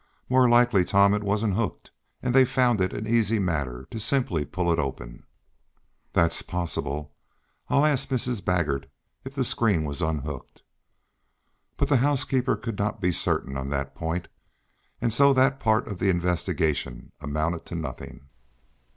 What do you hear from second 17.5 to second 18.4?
to nothing.